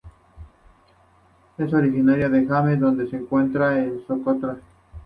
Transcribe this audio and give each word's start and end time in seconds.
Es 1.59 1.71
originaria 1.71 2.27
de 2.27 2.41
Yemen, 2.47 2.79
donde 2.79 3.07
se 3.07 3.17
encuentra 3.17 3.77
en 3.77 4.03
Socotra. 4.07 4.57